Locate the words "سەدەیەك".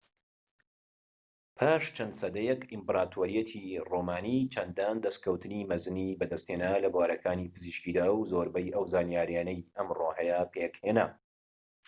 2.21-2.61